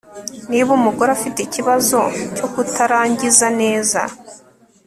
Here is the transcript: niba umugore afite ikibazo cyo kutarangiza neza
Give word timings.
niba 0.49 0.69
umugore 0.79 1.09
afite 1.17 1.39
ikibazo 1.43 1.99
cyo 2.35 2.45
kutarangiza 2.53 3.47
neza 3.59 4.01